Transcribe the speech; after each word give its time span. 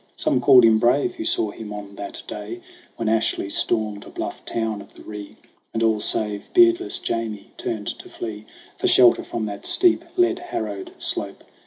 Some 0.15 0.41
called 0.41 0.65
him 0.65 0.79
brave 0.79 1.13
who 1.13 1.25
saw 1.25 1.51
him 1.51 1.71
on 1.71 1.93
that 1.93 2.23
day 2.25 2.61
When 2.95 3.07
Ashley 3.07 3.51
stormed 3.51 4.03
a 4.03 4.09
bluff 4.09 4.43
town 4.45 4.81
of 4.81 4.95
the 4.95 5.03
Ree, 5.03 5.35
And 5.75 5.83
all 5.83 5.99
save 5.99 6.51
beardless 6.55 6.97
Jamie 6.97 7.51
turned 7.55 7.99
to 7.99 8.09
flee 8.09 8.45
For 8.79 8.87
shelter 8.87 9.23
from 9.23 9.45
that 9.45 9.67
steep, 9.67 10.03
lead 10.17 10.39
harrowed 10.39 10.91
slope. 10.97 11.43